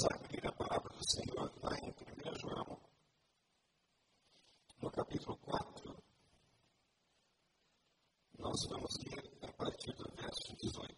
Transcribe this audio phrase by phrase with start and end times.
[0.00, 2.80] Vamos abrir a palavra do Senhor lá em 1 João,
[4.80, 6.02] no capítulo 4.
[8.38, 10.96] Nós vamos ler a partir do verso 18.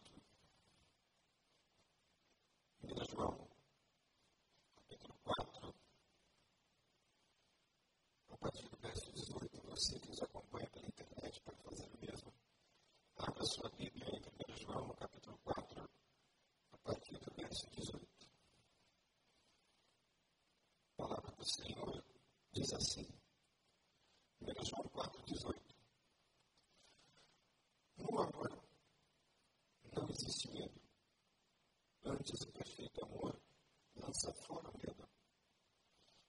[2.85, 3.49] 1 João,
[4.77, 5.75] capítulo 4,
[8.31, 9.63] a partir do verso 18.
[9.69, 12.33] Você que nos acompanha pela internet pode fazer o mesmo.
[13.17, 15.91] Abra sua Bíblia em 1 João, no capítulo 4,
[16.73, 18.13] a partir do verso 18.
[21.03, 22.05] A palavra do Senhor
[22.53, 23.09] diz assim,
[24.41, 25.75] 1 João 4, 18.
[27.97, 28.65] No amor
[29.93, 30.81] não existe medo.
[32.05, 33.37] Antes, o perfeito amor
[33.97, 35.09] lança fora o medo.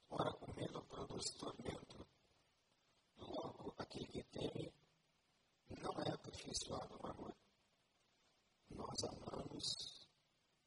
[0.09, 2.07] Ora, o medo produz tormento.
[3.17, 4.73] Logo, aquele que teme
[5.69, 5.93] não
[6.53, 7.35] é aperfeiçoado no amor.
[8.69, 10.07] Nós amamos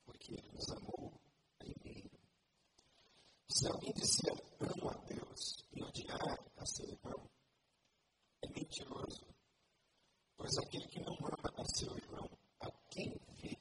[0.05, 1.21] porque Ele nos amou
[1.59, 2.19] primeiro.
[3.49, 7.31] Se alguém disser amo a Deus e odiar a seu irmão,
[8.43, 9.27] é mentiroso.
[10.37, 12.29] Pois aquele que não ama a seu irmão,
[12.61, 13.57] a quem vê,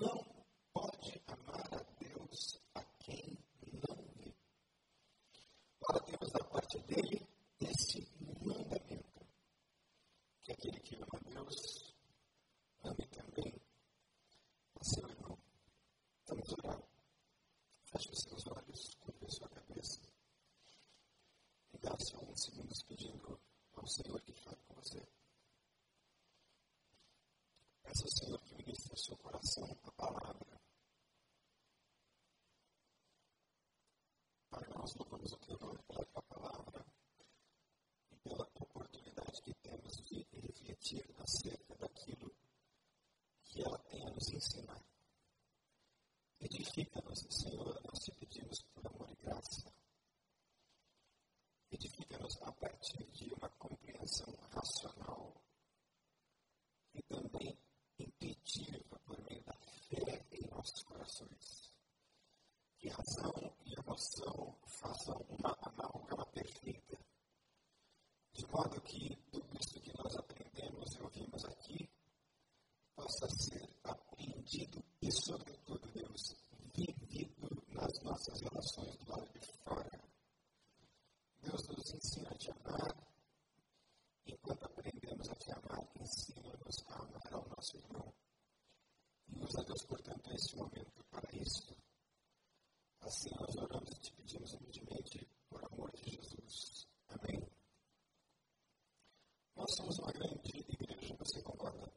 [0.00, 3.38] não pode amar a Deus a quem
[3.72, 4.34] não vê.
[5.88, 7.26] Ora, temos da parte dele
[7.60, 9.14] esse mandamento:
[10.44, 11.94] que aquele que ama a Deus,
[12.82, 13.54] ame também
[14.78, 15.38] a seu irmão.
[16.26, 16.82] Vamos orar.
[17.86, 20.00] Feche os seus olhos, curva a sua cabeça
[21.72, 23.38] e gaste alguns segundos pedindo
[23.74, 25.06] ao Senhor que fale com você.
[27.82, 30.60] Peça ao Senhor que ministre ao seu coração a palavra.
[34.48, 36.86] Pai, nós louvamos o teu nome pela tua palavra
[38.12, 42.34] e pela oportunidade que temos de refletir acerca daquilo
[43.44, 44.82] que ela tem a nos ensinar.
[46.40, 49.73] Edifica-nos, Senhor, nós te pedimos por amor e graça.
[52.24, 55.34] Edifica-nos a partir de uma compreensão racional
[56.94, 57.58] e também
[57.98, 61.74] intuitiva por meio da fé em nossos corações.
[62.78, 66.98] Que razão e emoção façam uma amálgama perfeita,
[68.32, 71.90] de modo que tudo isso que nós aprendemos e ouvimos aqui
[72.96, 76.34] possa ser aprendido e, sobretudo, Deus,
[76.74, 80.13] vivido nas nossas relações do lado de fora.
[81.44, 82.96] Deus nos ensina a te amar,
[84.26, 88.14] enquanto aprendemos a te amar, ensina-nos a amar ao nosso irmão.
[89.28, 91.76] E usa Deus, portanto, esse momento para isso.
[93.00, 96.86] Assim nós oramos e te pedimos humildemente por amor de Jesus.
[97.08, 97.46] Amém.
[99.54, 101.92] Nós somos uma grande igreja, você concorda?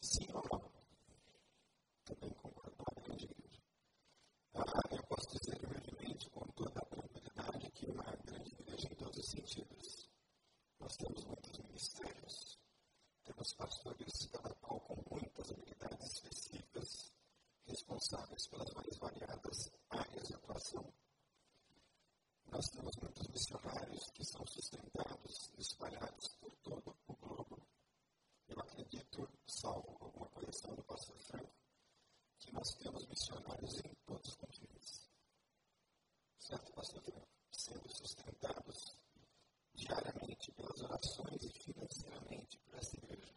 [0.00, 0.72] Sim ou não?
[2.06, 3.60] Também concordo, uma grande igreja.
[4.54, 7.05] Ah, eu posso dizer humildemente, com toda a
[7.46, 10.08] tranquilidade, que uma grande igreja em todos os sentidos.
[10.80, 12.58] Nós temos muitos ministérios,
[13.24, 17.12] temos pastores, cada qual com muitas habilidades específicas,
[17.66, 20.92] responsáveis pelas mais variadas áreas de atuação.
[22.46, 27.66] Nós temos muitos missionários que são sustentados, espalhados por todo o globo.
[28.48, 31.54] Eu acredito, salvo alguma correção do pastor Franco,
[32.38, 35.10] que nós temos missionários em todos os continentes.
[36.38, 37.26] Certo, pastor Franco?
[37.50, 38.96] Sendo sustentados
[40.76, 43.34] pelas orações e financeiramente por essa igreja.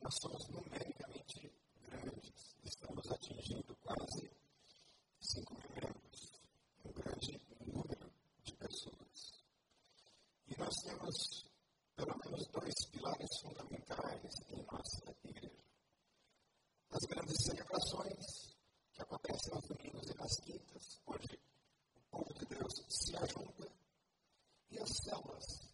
[0.00, 4.30] Nós somos numericamente grandes, estamos atingindo quase
[5.20, 6.32] 5 mil membros,
[6.84, 8.12] um grande número
[8.44, 9.44] de pessoas.
[10.48, 11.48] E nós temos
[11.96, 15.64] pelo menos dois pilares fundamentais em nossa igreja.
[16.90, 18.56] As grandes celebrações
[18.92, 21.40] que acontecem aos domingos e nas quintas, onde
[21.96, 23.72] o povo de Deus se ajunta,
[24.70, 25.71] e as células,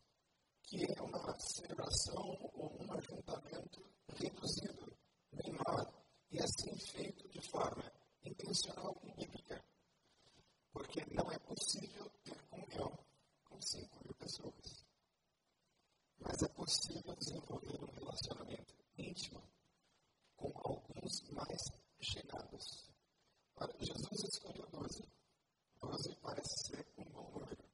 [0.68, 4.94] que é uma celebração ou um ajuntamento reduzido,
[5.32, 7.90] menor, e assim feito de forma
[8.22, 9.64] intencional e bíblica.
[10.70, 12.98] Porque não é possível ter comunhão
[13.44, 14.84] com 5 mil pessoas.
[16.18, 19.42] Mas é possível desenvolver um relacionamento íntimo
[20.36, 21.62] com alguns mais
[21.98, 22.92] chegados.
[23.56, 25.02] Ora, Jesus escolheu 12.
[25.80, 27.64] 12 parece ser um bom número.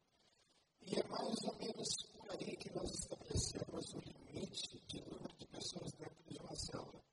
[0.82, 5.92] E é mais ou menos aí que nós estabelecemos o limite de número de pessoas
[5.92, 7.04] dentro de uma célula.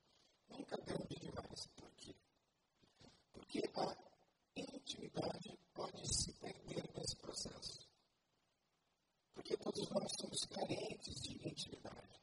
[0.48, 1.66] Nunca grande demais.
[1.76, 2.14] Por quê?
[3.32, 3.96] Porque a
[4.56, 7.88] intimidade pode se perder nesse processo.
[9.34, 12.20] Porque todos nós somos carentes de intimidade.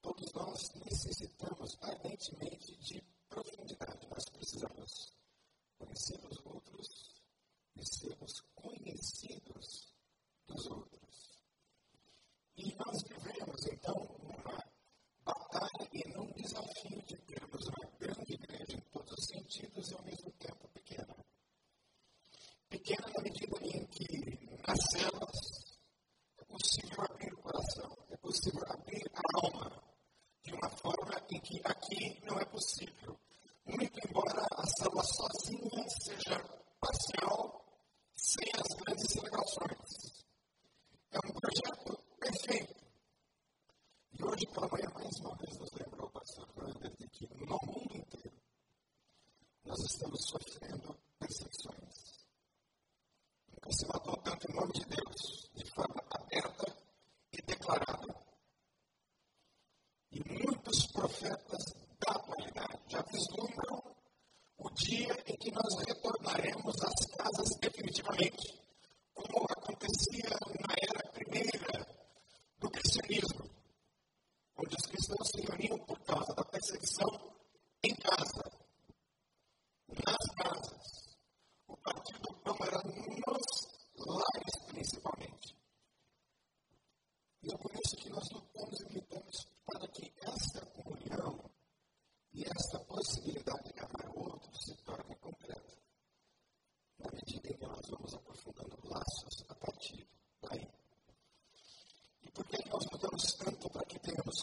[0.00, 4.06] Todos nós necessitamos ardentemente de profundidade.
[4.08, 5.12] Nós precisamos
[5.78, 7.22] conhecer os outros
[7.76, 9.85] e sermos conhecidos
[17.56, 21.16] Deus é uma grande igreja em todos os sentidos e ao mesmo tempo pequena.
[22.68, 25.78] Pequena na medida em que nas células
[26.38, 29.82] é possível abrir o coração, é possível abrir a alma
[30.42, 33.18] de uma forma em que aqui não é possível.
[33.64, 36.38] Muito embora a célula sozinha seja
[36.78, 37.45] parcial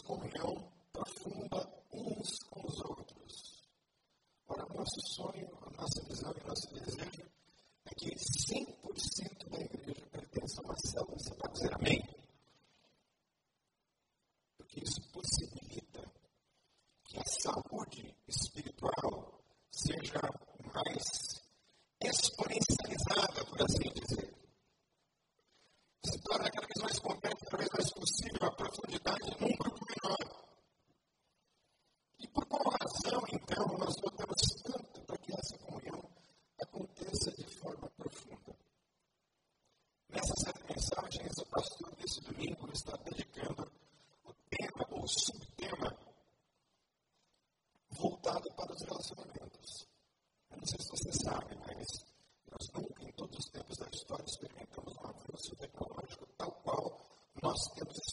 [0.04, 0.53] school, you know,
[57.54, 58.03] gospel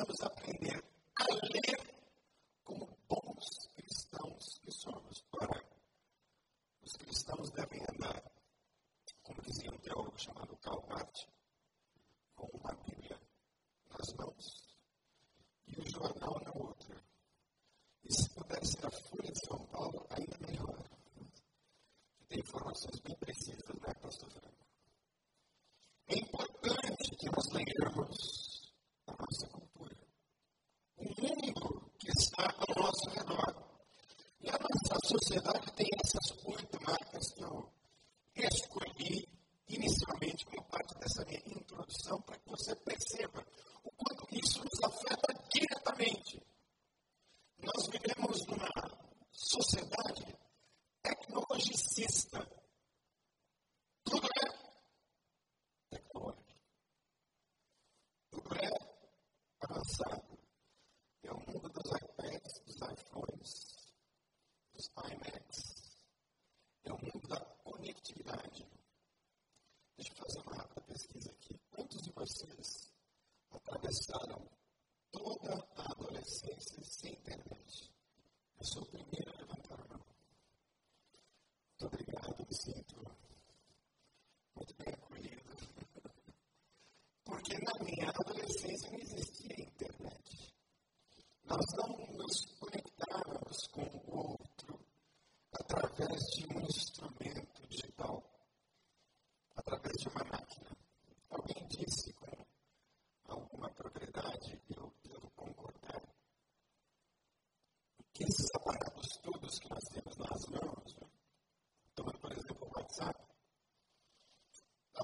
[0.00, 0.84] precisamos aprender
[1.16, 1.94] a ler
[2.64, 5.24] como bons cristãos que somos.
[5.32, 5.62] Ora,
[6.82, 8.22] os cristãos devem andar,
[9.22, 11.28] como dizia um teólogo chamado Karl Barth,
[12.34, 13.20] com uma Bíblia
[13.90, 14.74] nas mãos
[15.66, 16.96] e o jornal na outra.
[18.04, 20.88] E se puder ser a Folha de São Paulo, ainda melhor.
[22.28, 24.66] Tem informações bem precisas, né, pastor Franco?
[26.06, 28.50] É importante que nós tenhamos
[29.10, 29.96] a nossa cultura.
[30.96, 33.54] O mundo que está ao nosso redor.
[34.42, 37.72] E a nossa sociedade tem essas oito marcas que eu
[38.36, 39.28] escolhi
[39.68, 43.44] inicialmente como parte dessa minha introdução para que você perceba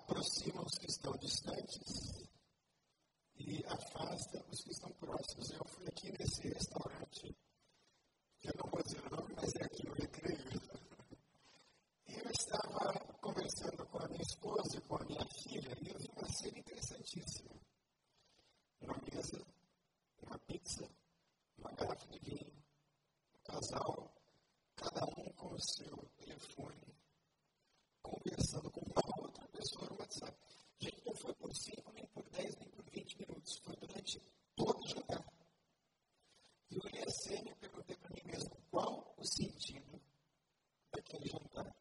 [0.07, 2.29] aproxima os que estão distantes
[3.39, 5.51] e afasta os que estão próximos.
[5.51, 7.37] Eu fui aqui nesse restaurante,
[8.41, 10.63] que eu não vou dizer o nome, mas é aqui no Recreio.
[12.07, 15.99] E eu estava conversando com a minha esposa e com a minha filha e eu
[15.99, 17.51] vi uma cena interessantíssima.
[18.81, 19.45] Uma mesa,
[20.23, 20.89] uma pizza,
[21.59, 22.53] uma garrafa de vinho,
[23.35, 24.15] um casal,
[24.77, 26.06] cada um com o seu
[30.17, 30.35] passar.
[30.79, 33.59] Gente, não foi por 5, nem por 10, nem por 20 minutos.
[33.59, 34.21] Foi durante
[34.55, 35.25] todo o jantar.
[36.71, 40.01] E eu olhei assim e perguntei para mim mesmo qual o sentido
[40.93, 41.77] daquele jantar.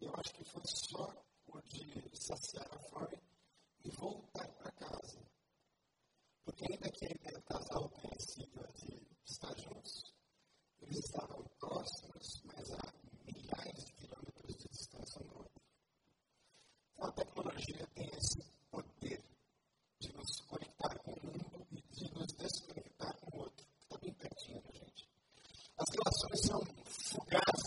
[0.00, 3.22] Eu acho que foi só o de saciar a fome
[3.84, 5.26] e voltar para casa.
[6.44, 7.78] Porque ainda que ele tentasse a
[8.74, 10.14] de estar juntos,
[10.80, 12.94] eles estavam próximos, mas a
[13.24, 15.55] milhares de quilômetros de distância do outro.
[16.98, 19.22] A tecnologia tem esse poder
[20.00, 23.98] de nos conectar com o mundo e de nos desconectar com o outro, que está
[23.98, 25.08] bem pertinho da gente.
[25.76, 27.65] As relações são fugazes.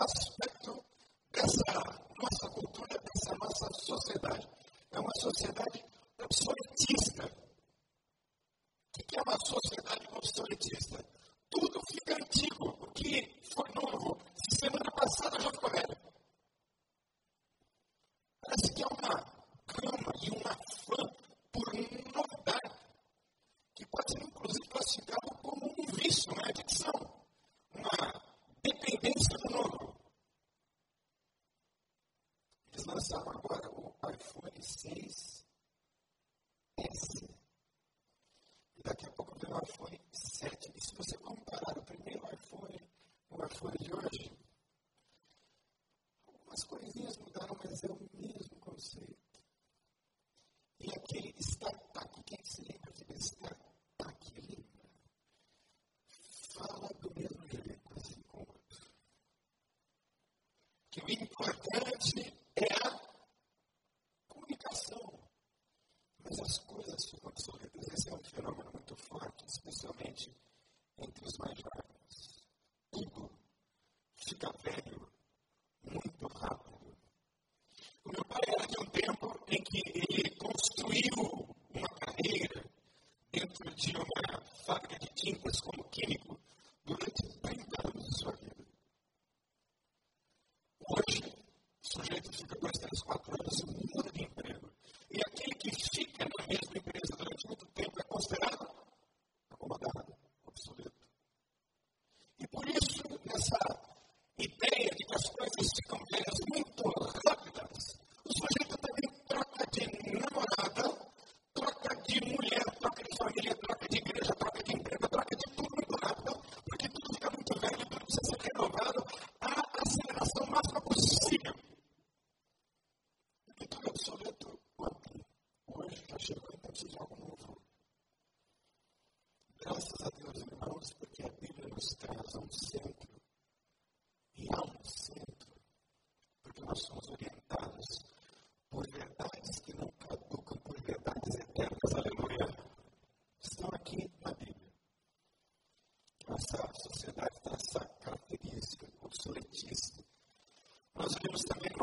[0.00, 0.59] aspect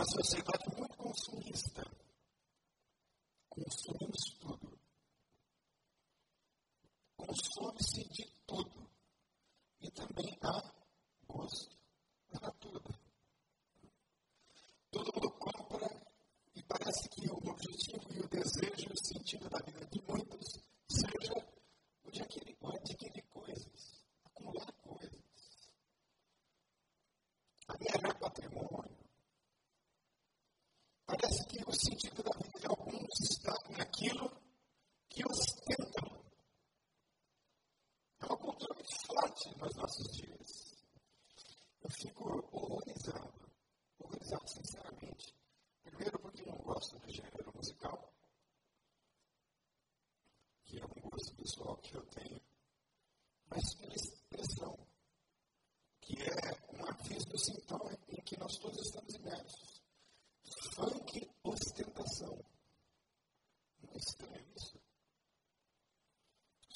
[0.07, 0.76] sociedade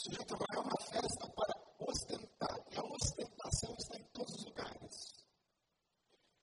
[0.01, 5.26] sujeito vai a uma festa para ostentar, e a ostentação está em todos os lugares.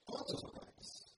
[0.07, 1.15] Todos os lugares.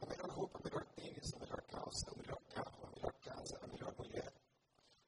[0.00, 3.58] A melhor roupa, a melhor tênis, a melhor calça, o melhor carro, a melhor casa,
[3.62, 4.32] a melhor mulher,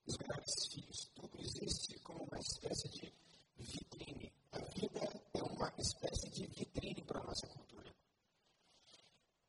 [0.07, 3.13] os melhores filhos, tudo existe como uma espécie de
[3.59, 4.33] vitrine.
[4.53, 5.01] A vida
[5.35, 7.95] é uma espécie de vitrine para a nossa cultura.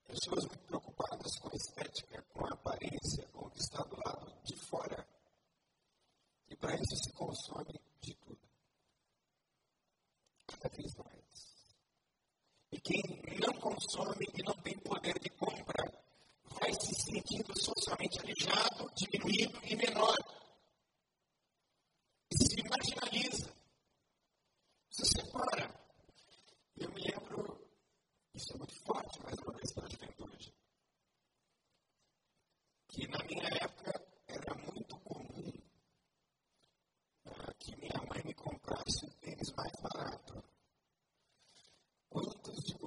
[0.06, 4.44] Pessoas muito preocupadas com a estética, com a aparência, com o que está do lado
[4.44, 5.08] de fora.
[6.50, 8.39] E para isso se consome de tudo.
[10.62, 11.56] Mais.
[12.72, 13.02] E quem
[13.40, 15.84] não consome e não tem poder de compra
[16.60, 20.18] vai se sentindo socialmente alijado, diminuído e menor.
[22.32, 23.54] E se marginaliza.
[24.92, 25.74] Se separa.
[26.76, 27.70] Eu me lembro,
[28.34, 30.54] isso é muito forte, mais uma vez, para juventude,
[32.90, 35.54] que na minha época era muito comum
[37.26, 40.49] uh, que minha mãe me comprasse um tênis mais barato.
[42.22, 42.79] Quantas de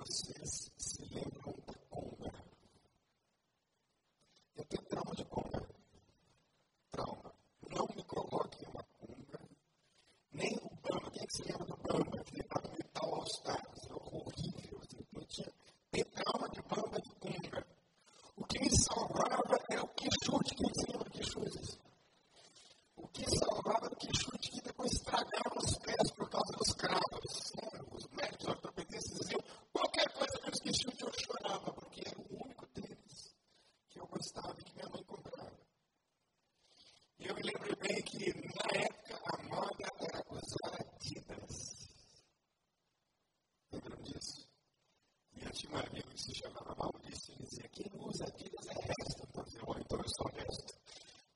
[46.23, 49.23] se chamava Maurício e dizia: quem usa Adidas é resto.
[49.29, 50.75] Então, eu, então eu sou resto,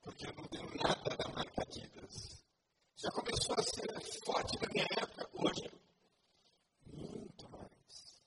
[0.01, 2.43] porque eu não tenho nada da marca Adidas.
[2.95, 5.71] Já começou a ser forte na minha época, hoje,
[6.85, 8.21] muito mais.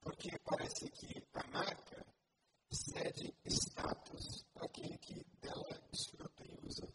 [0.00, 2.06] Porque parece que a marca
[2.70, 6.88] cede status para aquele que dela desfruta e usa.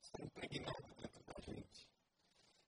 [0.00, 1.88] Está impregnado dentro da gente.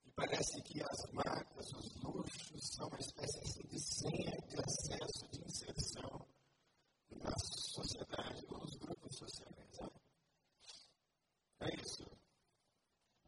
[0.04, 5.28] E parece que as marcas, os luxos, são uma espécie assim, de senha de acesso,
[5.30, 6.28] de inserção
[7.10, 9.78] na sociedade ou nos grupos sociais.
[9.80, 9.88] Né?
[11.60, 12.04] É isso.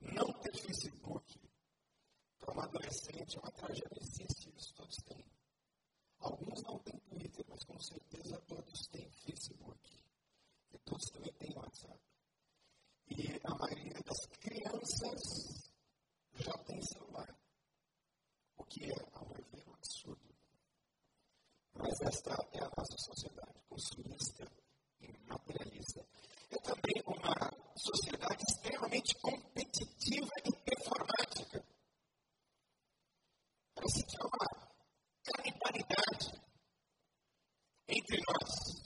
[0.01, 1.41] Não ter Facebook
[2.39, 2.61] para um
[3.33, 3.99] é uma tragédia.
[4.01, 5.25] Existe isso, todos têm.
[6.19, 10.01] Alguns não têm Twitter, mas com certeza todos têm Facebook.
[10.73, 12.01] E todos também têm WhatsApp.
[13.09, 15.73] E a maioria das crianças
[16.35, 17.35] já tem celular.
[18.57, 20.35] O que é, ao meu ver, um absurdo.
[21.75, 24.51] Mas esta é a nossa sociedade consumista
[25.01, 26.07] e materialista.
[26.51, 31.13] É também uma sociedade extremamente competitiva e performática.
[34.18, 34.64] Há uma
[35.24, 36.44] canibalidade
[37.88, 38.85] entre nós.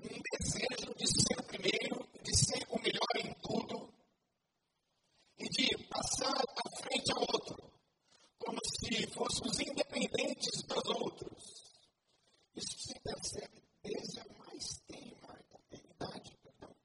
[0.00, 3.92] Um desejo de ser o primeiro, de ser o melhor em tudo
[5.38, 7.72] e de passar à frente ao outro,
[8.38, 11.70] como se fôssemos independentes dos outros.
[12.54, 16.76] Isso se percebe desde a mais tenra idade, perdão.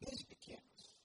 [0.00, 0.96] Desde pequenos.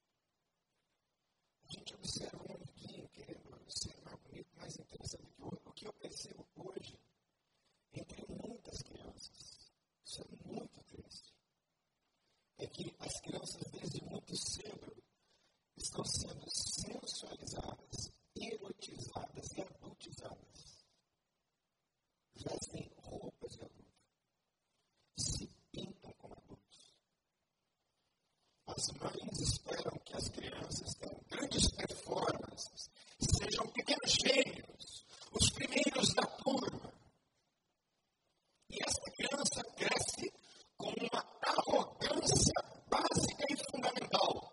[1.64, 5.32] A gente observa um amiguinho querendo ser mais bonito, mais interessante
[5.82, 6.96] que eu percebo hoje,
[7.92, 9.74] entre muitas crianças,
[10.06, 11.34] isso é muito triste,
[12.60, 14.96] é que as crianças, desde muito cedo,
[15.76, 20.86] estão sendo sensualizadas, erotizadas e adultizadas.
[22.36, 23.92] Vestem roupas de adulto.
[25.18, 26.94] Se pintam como adultos.
[28.68, 34.81] As mães esperam que as crianças tenham grandes performances, sejam pequenos gênios,
[35.32, 36.94] os primeiros da turma.
[38.70, 40.32] E essa criança cresce
[40.78, 42.54] com uma arrogância
[42.90, 44.51] básica e fundamental.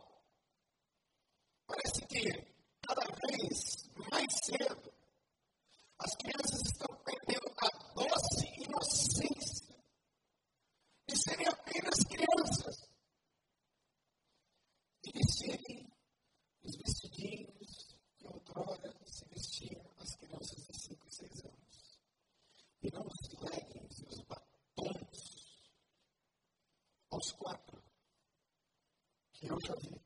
[29.69, 30.01] já vi.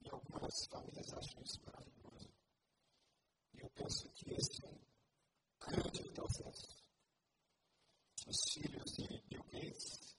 [0.00, 2.32] E algumas famílias acham isso maravilhoso.
[3.52, 4.80] E eu penso que esse é um
[5.60, 6.82] grande processo.
[8.26, 10.16] Os filhos de Bill Gates,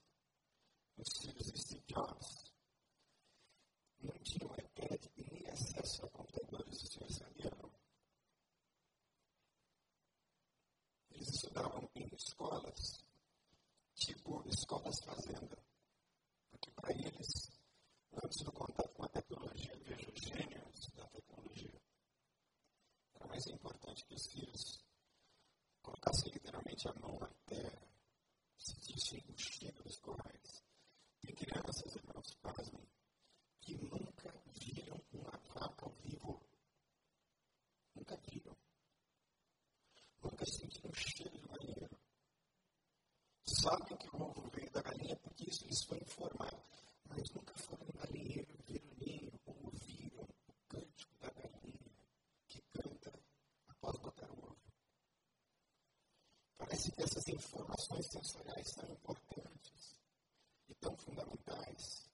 [0.96, 2.52] os filhos de Steve Jobs,
[3.98, 7.72] não tinham iPad e nem acesso a computadores, os senhores sabiam.
[11.10, 13.04] Eles estudavam em escolas,
[13.96, 15.55] tipo escolas fazenda
[40.86, 41.90] um cheiro de galinha.
[43.44, 46.62] Sabem que o ovo veio da galinha porque isso lhes foi informado,
[47.08, 51.90] mas nunca foram no galinheiro ver o ninho ou ouviram o cântico da galinha
[52.48, 53.12] que canta
[53.68, 54.58] após botar o ovo.
[56.58, 60.00] Parece que essas informações sensoriais são importantes
[60.68, 62.05] e tão fundamentais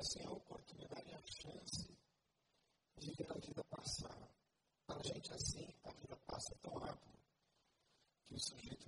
[0.00, 1.94] assim a oportunidade e a chance
[2.98, 4.30] de ver a vida passar.
[4.86, 7.18] Para a gente assim, a vida passa tão rápido
[8.26, 8.79] que o sujeito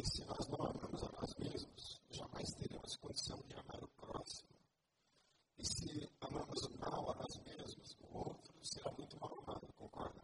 [0.00, 4.48] que se nós não amamos a nós mesmos, jamais teremos condição de amar o próximo.
[5.58, 10.22] E se amamos o mal a nós mesmos, o outro será muito mal amado, concorda?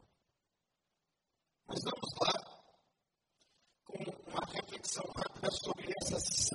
[1.67, 2.33] Mas vamos lá
[3.85, 6.46] com uma reflexão rápida sobre essas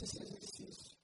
[0.00, 0.98] faça esse exercício.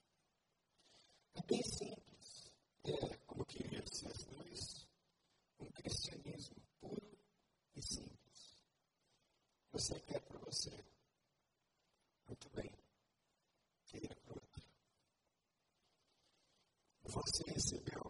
[1.35, 2.53] É bem simples.
[2.85, 4.87] É, como queria CS2,
[5.61, 7.19] um cristianismo puro
[7.75, 8.65] e simples.
[9.73, 10.71] Você quer para você.
[12.27, 12.73] Muito bem.
[13.85, 14.65] Queria para o outro.
[17.05, 18.06] Você recebeu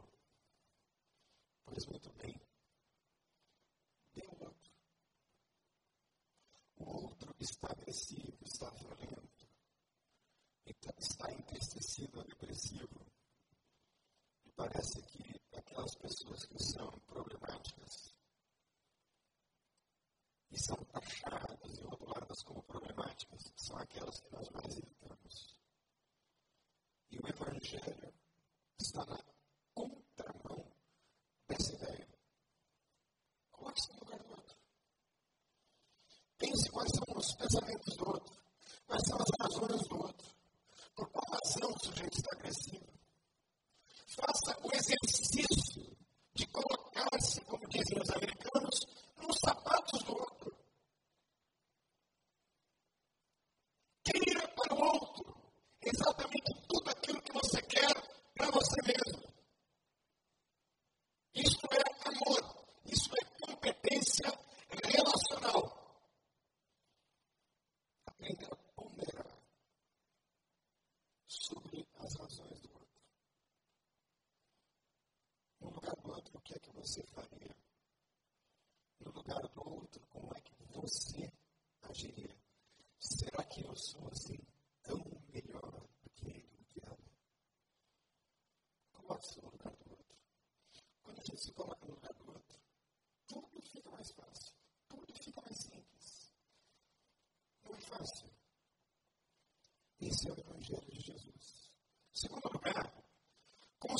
[24.36, 25.56] nós mais evitamos.
[27.10, 28.12] E o Evangelho
[28.78, 29.18] está na
[29.74, 30.72] contramão
[31.48, 32.06] dessa ideia.
[33.50, 34.56] Coloque-se no lugar do outro.
[36.36, 38.25] Pense quais são os pensamentos do outro.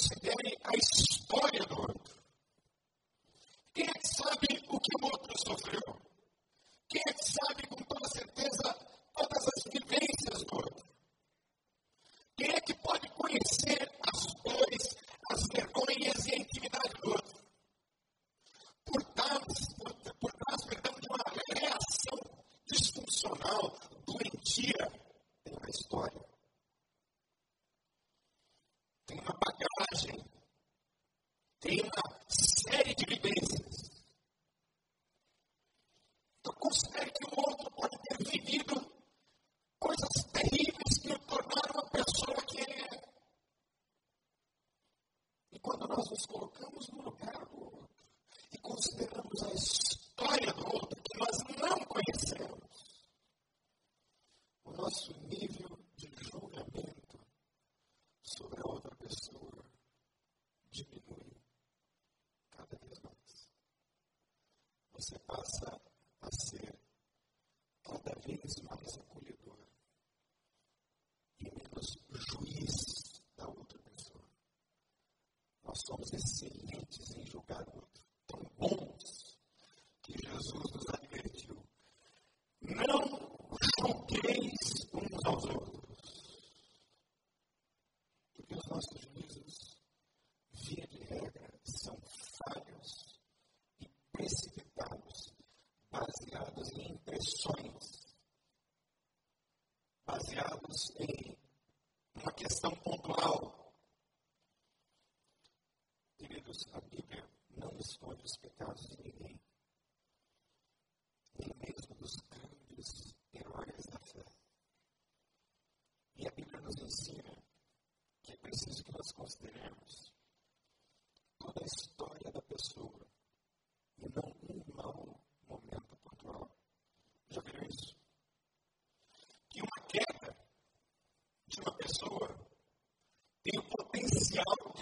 [0.06, 2.16] considere a história do outro.
[3.74, 5.85] Quem é que sabe o que o outro sofreu?
[29.06, 30.24] tem uma bagagem,
[31.60, 33.45] tem uma série de vivências.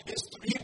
[0.07, 0.64] history.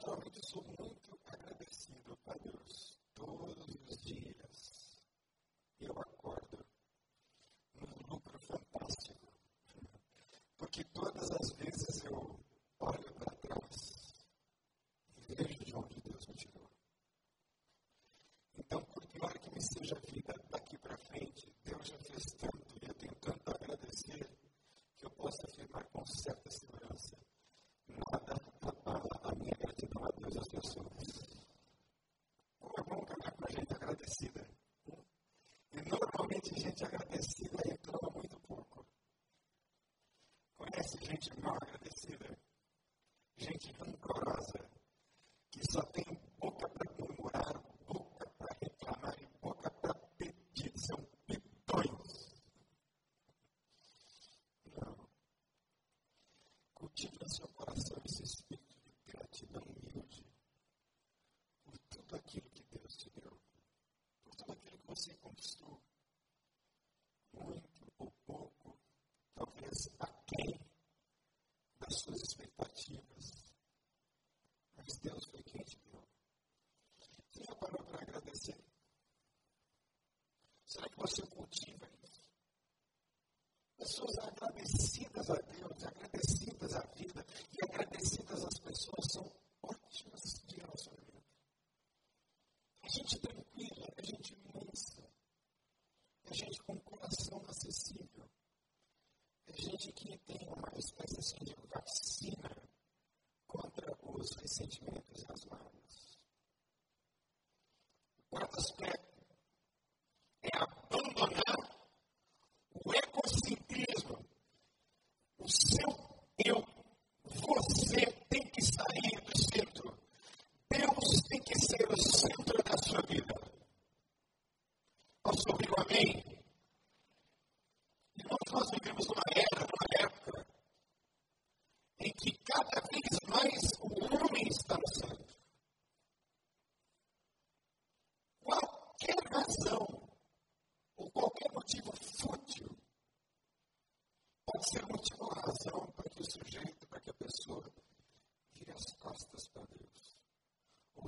[0.00, 2.16] naturalmente, sou muito agradecido
[37.20, 37.59] see
[72.90, 73.39] Jesus.
[104.50, 105.29] sentimentos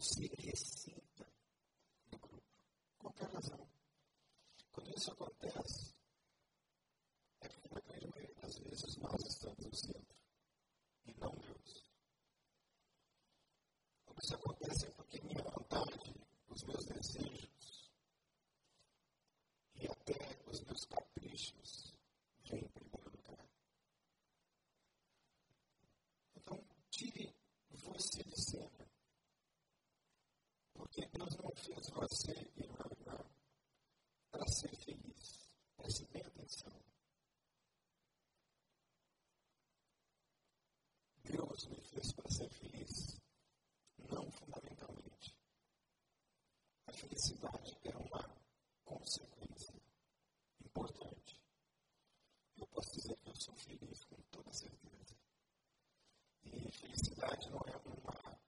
[0.02, 0.41] see
[47.42, 48.36] Felicidade é uma
[48.84, 49.74] consequência
[50.64, 51.42] importante.
[52.56, 55.16] Eu posso dizer que eu sou feliz com toda certeza.
[56.44, 58.40] E felicidade não é uma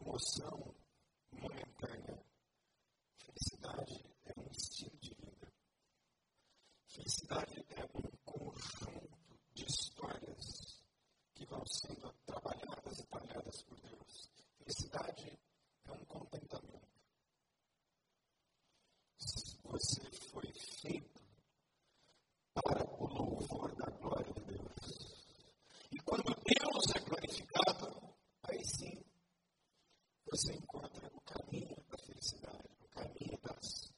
[0.00, 0.74] emoção
[1.30, 2.26] momentânea.
[3.18, 5.52] Felicidade é um estilo de vida.
[6.88, 10.82] Felicidade é um conjunto de histórias
[11.36, 14.28] que vão sendo trabalhadas e talhadas por Deus.
[14.58, 15.38] Felicidade
[15.84, 16.79] é um contentamento
[19.70, 21.22] você foi feito
[22.52, 25.24] para o louvor da glória de Deus.
[25.92, 29.00] E quando Deus é glorificado, aí sim
[30.26, 33.92] você encontra o caminho da felicidade, o caminho das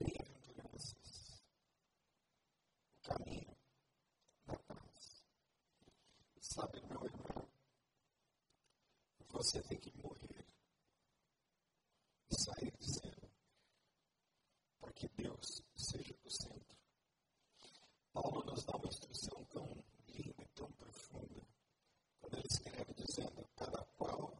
[0.00, 1.40] bem-aventuranças,
[2.96, 3.56] o caminho
[4.44, 5.22] da paz.
[6.36, 7.48] E sabe, meu irmão,
[9.30, 9.77] você tem
[23.04, 24.32] dizendo: cada qual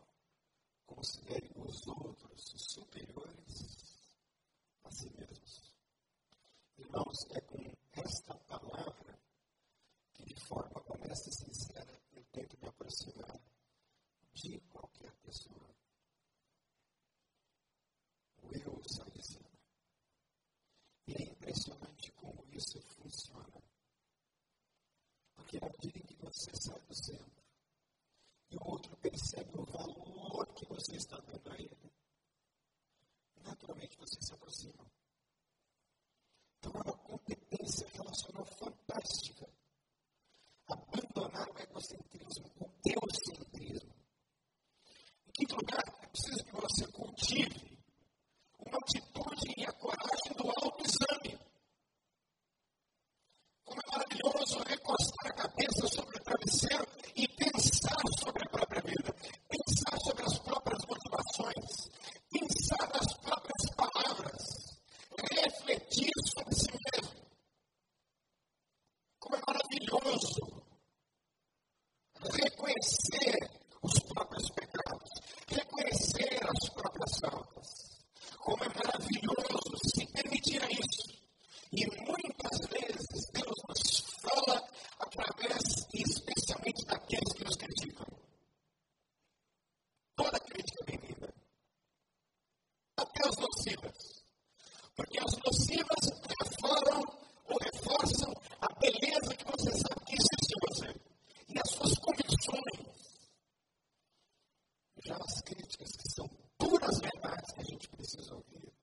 [0.86, 4.08] considere os outros superiores
[4.84, 5.74] a si mesmos.
[6.76, 9.18] Irmãos, é com esta palavra
[10.14, 13.40] que, de forma honesta e sincera, eu tento me aproximar
[14.32, 15.74] de qualquer pessoa.
[18.42, 19.58] O eu sai de cena.
[21.06, 23.62] E é impressionante como isso funciona.
[25.34, 27.37] Porque, à medida que você sai do centro,
[29.18, 31.92] percebe o valor que você está dando a ele,
[33.42, 34.86] naturalmente você se aproxima.
[36.58, 39.48] Então é uma competência relacional fantástica.
[40.68, 43.94] Abandonar o egocentrismo, o teocentrismo.
[45.26, 47.78] Em quinto lugar, é preciso que você cultive
[48.58, 51.38] uma atitude e a coragem do autoexame.
[53.64, 56.87] Como é maravilhoso recostar a cabeça sobre o travesseiro
[84.98, 88.06] através, especialmente daqueles que nos criticam.
[90.16, 91.34] Toda crítica é bem-vinda.
[92.96, 94.24] Até as nocivas.
[94.96, 97.02] Porque as nocivas reforçam
[97.44, 101.08] ou reforçam a beleza que você sabe que existe em você.
[101.48, 102.98] E as suas convicções.
[105.04, 106.28] Já as críticas que são
[106.58, 108.74] puras verdades que a gente precisa ouvir,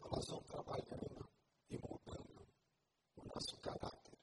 [0.00, 1.28] elas vão trabalhando
[1.68, 2.48] e mudando
[3.16, 4.16] o nosso caráter.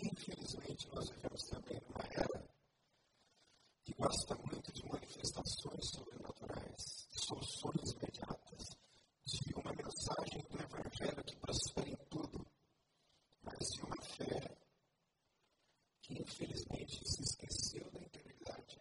[0.00, 2.48] E, infelizmente, nós vivemos também numa era
[3.82, 8.64] que gosta muito de manifestações sobrenaturais, de soluções imediatas,
[9.26, 12.46] de uma mensagem do Evangelho que prospera em tudo,
[13.42, 14.56] mas de uma fé
[16.00, 18.80] que, infelizmente, se esqueceu da integridade,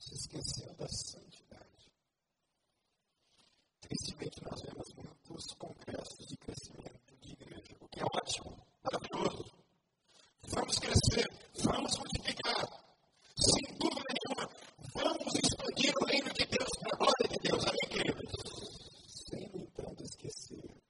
[0.00, 1.92] se esqueceu da santidade.
[3.80, 9.44] Tristemente, nós vemos muitos congressos de crescimento de igreja, o que é ótimo, maravilhoso.
[10.48, 11.28] Vamos crescer,
[11.62, 12.88] vamos multiplicar.
[13.40, 14.50] Sem dúvida nenhuma,
[14.94, 17.64] vamos expandir o reino de Deus para a glória de Deus.
[17.64, 18.32] Amém, queridos?
[19.06, 20.82] Sem, no entanto, esquecer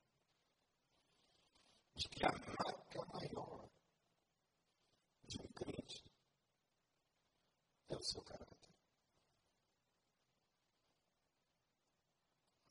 [1.95, 3.69] de que a marca maior
[5.27, 6.03] de um crente
[7.91, 8.75] é o seu caráter.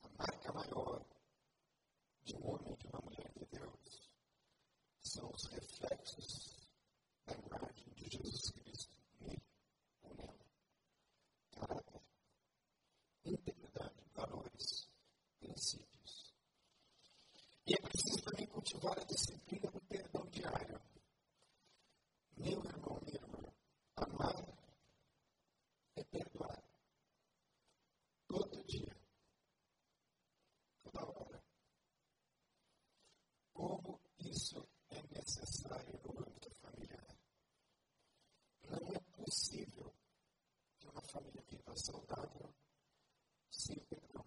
[0.02, 1.06] A marca maior
[2.24, 4.10] de um homem e de uma mulher de Deus
[5.04, 6.66] são os reflexos
[7.26, 9.42] da imagem de Jesus Cristo nele
[10.02, 10.46] ou nela.
[11.52, 12.02] Caráter,
[13.24, 14.88] integridade, valores,
[15.38, 16.34] princípios.
[17.66, 20.78] E é preciso também cultivar a disciplina do perdão diário.
[22.36, 23.52] Meu irmão, minha irmã,
[23.96, 24.34] amar
[25.96, 26.62] é perdoar.
[28.26, 28.94] Todo dia.
[30.82, 31.42] Toda hora.
[33.54, 37.16] Como isso é necessário no âmbito familiar.
[38.64, 39.94] Não é possível
[40.78, 42.54] que uma família viva saudável
[43.50, 44.26] sem perdão.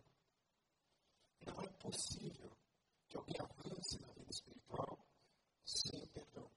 [1.46, 2.52] Não é possível
[3.12, 4.98] que alguém avance na vida espiritual
[5.66, 6.50] sem perdão.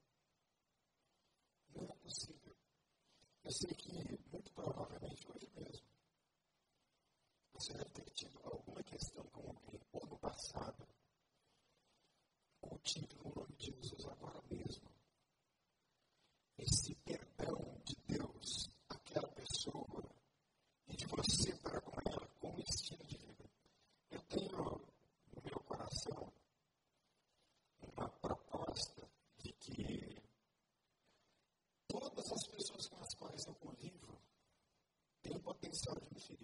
[1.75, 2.55] Não é possível.
[3.43, 3.93] Eu sei que,
[4.31, 5.87] muito provavelmente, hoje mesmo,
[7.53, 10.87] você deve ter tido alguma questão com alguém, ou no passado,
[12.61, 14.89] cultive no nome de Jesus agora mesmo.
[16.57, 20.09] Esse perdão de Deus àquela pessoa
[20.87, 23.51] e de você para com ela, como estilo de vida.
[24.11, 24.51] Eu tenho
[25.33, 26.33] no meu coração
[27.97, 29.09] uma proposta
[29.39, 30.23] de que
[31.87, 34.19] todas as pessoas com as quais eu convivo
[35.81, 36.44] têm potencial de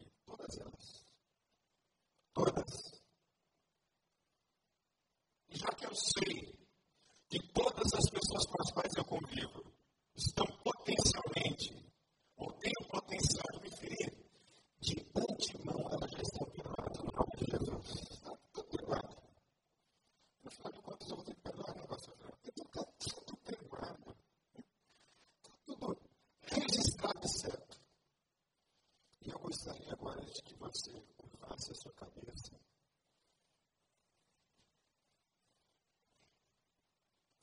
[30.11, 32.61] De que você curvasse a sua cabeça,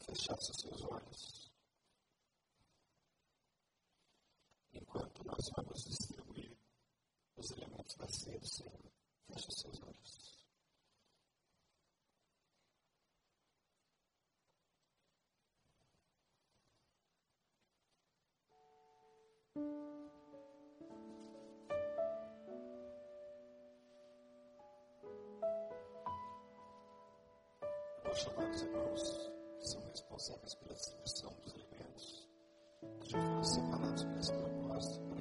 [0.05, 1.51] fechasse os seus olhos,
[4.74, 6.57] enquanto nós vamos distribuir
[7.38, 8.91] os elementos da ceia do Senhor,
[9.28, 10.38] feche seus olhos.
[19.55, 19.96] thank you
[28.18, 32.30] chamados irmãos que são responsáveis pela distribuição dos alimentos,
[32.99, 35.16] que já foram separados para esse propósito,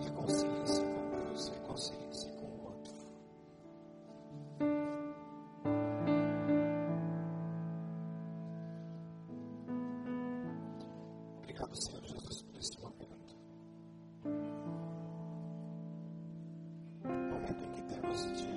[0.00, 2.94] Reconcilie-se com Deus, reconcilie-se com o outro.
[11.38, 13.36] Obrigado, Senhor Jesus, por este momento.
[17.04, 18.48] Momento em que temos de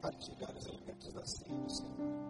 [0.00, 2.27] partilhar os elementos da ceia do Senhor.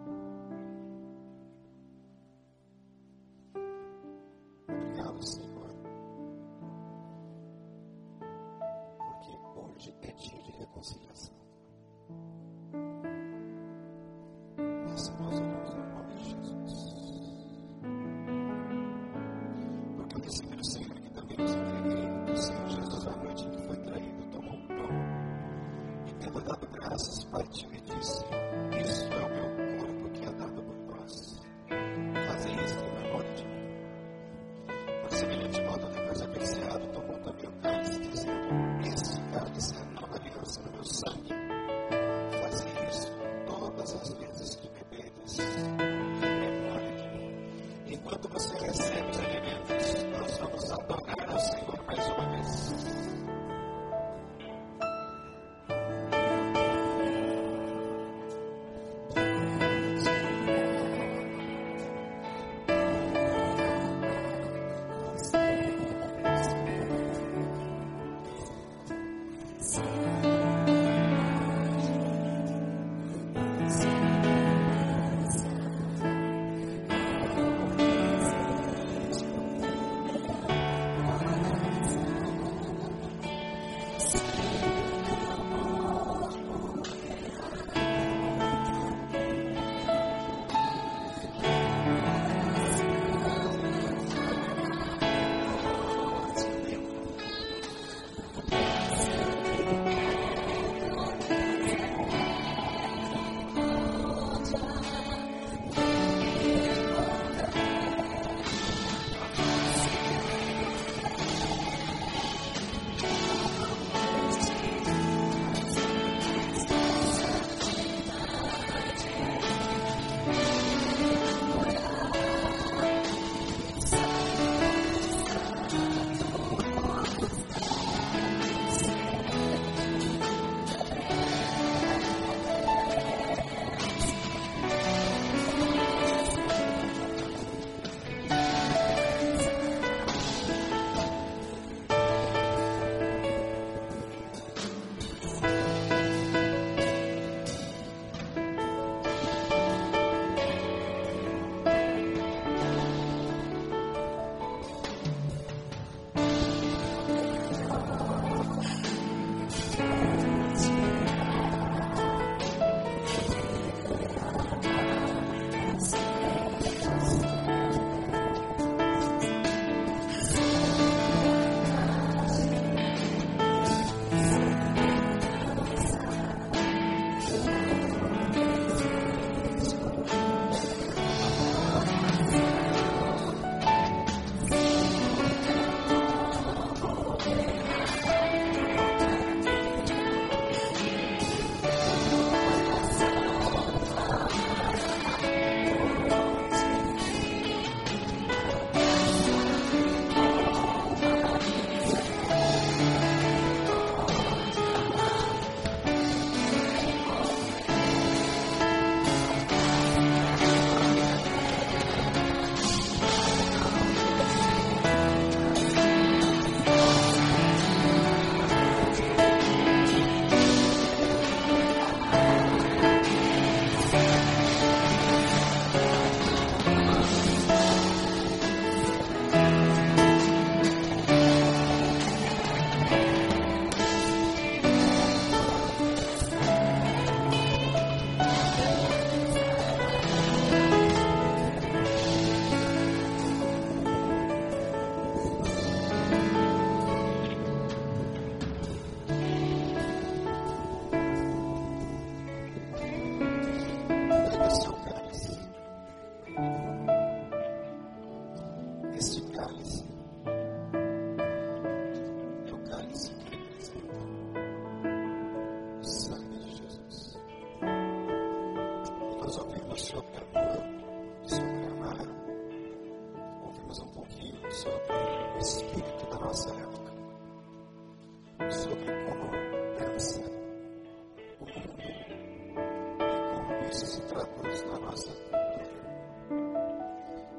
[283.99, 285.69] se traduz na nossa cultura.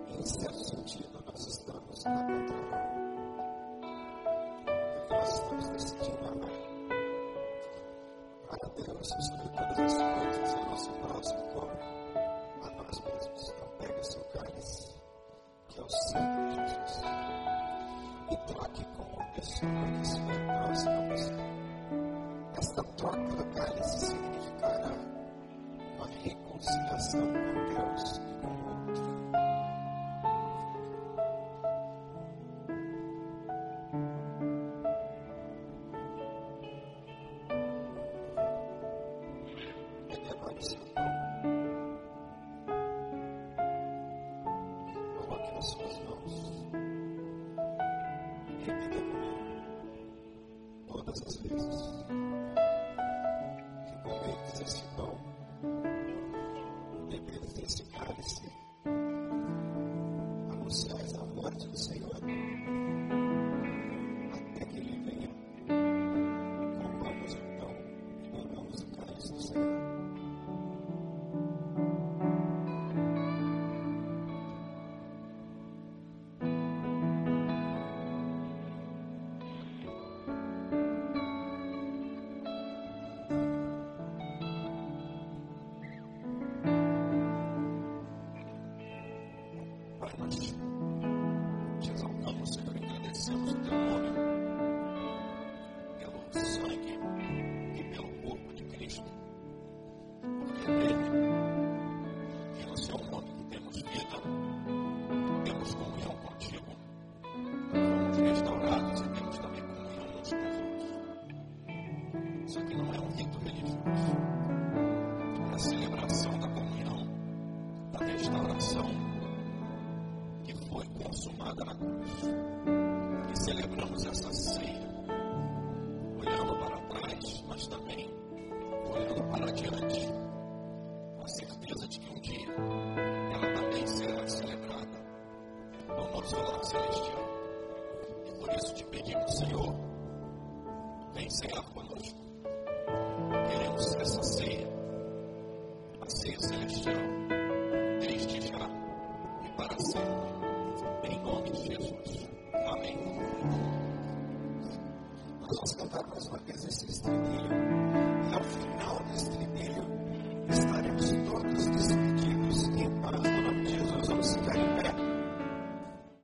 [0.09, 2.81] Em certo sentido, nós estamos na contramão.
[5.11, 6.51] Nós estamos decidindo amar.
[8.49, 9.40] Para Deus, os
[26.61, 28.20] reconciliação com Deus.